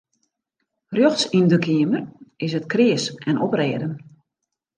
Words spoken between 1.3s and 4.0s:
yn de keamer is it kreas en oprêden.